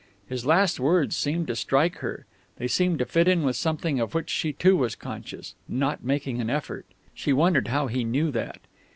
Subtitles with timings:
[0.27, 2.25] His last words seemed to strike her.
[2.57, 5.53] They seemed to fit in with something of which she too was conscious.
[5.67, 8.61] "Not making an effort..." she wondered how he knew that.